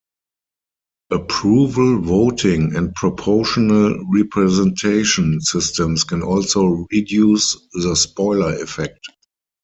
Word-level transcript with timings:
Approval 1.11 1.99
voting 2.01 2.75
and 2.75 2.91
proportional 2.95 4.03
representation 4.11 5.39
systems 5.41 6.05
can 6.05 6.23
also 6.23 6.65
reduce 6.91 7.55
the 7.73 7.95
spoiler 7.95 8.55
effect. 8.55 9.05